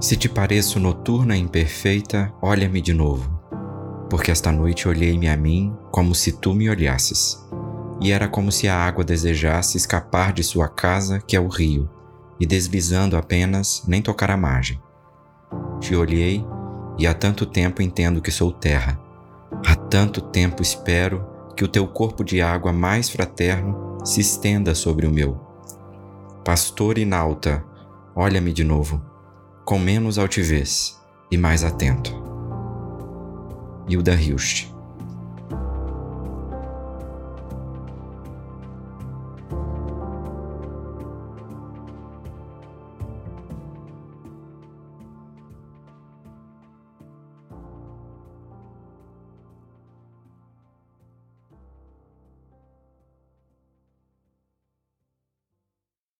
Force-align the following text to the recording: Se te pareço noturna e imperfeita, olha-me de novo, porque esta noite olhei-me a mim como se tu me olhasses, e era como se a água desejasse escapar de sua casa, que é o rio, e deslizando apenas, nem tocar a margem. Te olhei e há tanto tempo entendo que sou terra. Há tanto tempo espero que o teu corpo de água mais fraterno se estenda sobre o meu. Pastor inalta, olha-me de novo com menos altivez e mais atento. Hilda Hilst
Se 0.00 0.16
te 0.16 0.30
pareço 0.30 0.80
noturna 0.80 1.36
e 1.36 1.40
imperfeita, 1.40 2.32
olha-me 2.40 2.80
de 2.80 2.94
novo, 2.94 3.30
porque 4.08 4.30
esta 4.30 4.50
noite 4.50 4.88
olhei-me 4.88 5.28
a 5.28 5.36
mim 5.36 5.76
como 5.90 6.14
se 6.14 6.32
tu 6.32 6.54
me 6.54 6.70
olhasses, 6.70 7.46
e 8.00 8.10
era 8.10 8.26
como 8.26 8.50
se 8.50 8.66
a 8.66 8.74
água 8.74 9.04
desejasse 9.04 9.76
escapar 9.76 10.32
de 10.32 10.42
sua 10.42 10.68
casa, 10.68 11.20
que 11.20 11.36
é 11.36 11.40
o 11.40 11.48
rio, 11.48 11.86
e 12.40 12.46
deslizando 12.46 13.14
apenas, 13.14 13.84
nem 13.86 14.00
tocar 14.00 14.30
a 14.30 14.38
margem. 14.38 14.80
Te 15.80 15.94
olhei 15.94 16.42
e 16.96 17.06
há 17.06 17.12
tanto 17.12 17.44
tempo 17.44 17.82
entendo 17.82 18.22
que 18.22 18.30
sou 18.30 18.50
terra. 18.50 18.98
Há 19.66 19.76
tanto 19.76 20.22
tempo 20.22 20.62
espero 20.62 21.26
que 21.54 21.62
o 21.62 21.68
teu 21.68 21.86
corpo 21.86 22.24
de 22.24 22.40
água 22.40 22.72
mais 22.72 23.10
fraterno 23.10 23.98
se 24.02 24.22
estenda 24.22 24.74
sobre 24.74 25.06
o 25.06 25.10
meu. 25.10 25.38
Pastor 26.42 26.96
inalta, 26.96 27.62
olha-me 28.16 28.50
de 28.50 28.64
novo 28.64 29.10
com 29.64 29.78
menos 29.78 30.18
altivez 30.18 31.00
e 31.30 31.36
mais 31.36 31.64
atento. 31.64 32.12
Hilda 33.88 34.14
Hilst 34.14 34.79